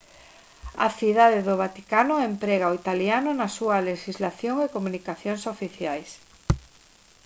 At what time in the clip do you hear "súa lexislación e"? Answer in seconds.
3.57-4.71